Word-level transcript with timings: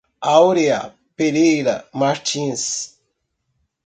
Aurea 0.21 0.95
Pereira 1.15 1.85
Martins 1.93 2.97